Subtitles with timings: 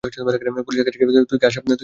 [0.03, 1.79] পুলিশের কাছে গিয়ে তুই কী আশা করতে পারিস?